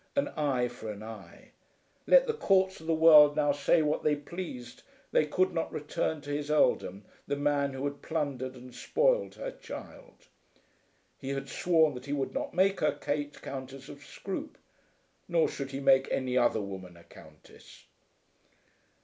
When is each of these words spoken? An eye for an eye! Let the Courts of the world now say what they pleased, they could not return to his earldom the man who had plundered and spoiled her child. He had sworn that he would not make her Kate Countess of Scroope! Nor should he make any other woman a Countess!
An 0.15 0.29
eye 0.29 0.67
for 0.67 0.91
an 0.91 1.03
eye! 1.03 1.51
Let 2.07 2.25
the 2.25 2.33
Courts 2.33 2.81
of 2.81 2.87
the 2.87 2.91
world 2.95 3.35
now 3.35 3.51
say 3.51 3.83
what 3.83 4.01
they 4.03 4.15
pleased, 4.15 4.81
they 5.11 5.27
could 5.27 5.53
not 5.53 5.71
return 5.71 6.21
to 6.21 6.31
his 6.31 6.49
earldom 6.49 7.05
the 7.27 7.35
man 7.35 7.73
who 7.73 7.83
had 7.83 8.01
plundered 8.01 8.55
and 8.55 8.73
spoiled 8.73 9.35
her 9.35 9.51
child. 9.51 10.25
He 11.19 11.29
had 11.29 11.47
sworn 11.49 11.93
that 11.93 12.07
he 12.07 12.13
would 12.13 12.33
not 12.33 12.55
make 12.55 12.79
her 12.79 12.93
Kate 12.93 13.39
Countess 13.43 13.89
of 13.89 14.03
Scroope! 14.03 14.57
Nor 15.27 15.47
should 15.47 15.69
he 15.69 15.79
make 15.79 16.07
any 16.09 16.35
other 16.35 16.61
woman 16.61 16.97
a 16.97 17.03
Countess! 17.03 17.85